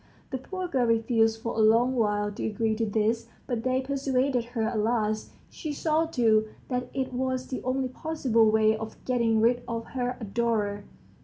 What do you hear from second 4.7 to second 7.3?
last; she saw, too, that it